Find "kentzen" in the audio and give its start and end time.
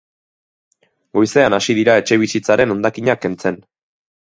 3.29-3.63